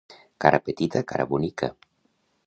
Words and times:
Cara 0.43 0.59
petita, 0.69 1.03
cara 1.11 1.27
bonica. 1.33 1.69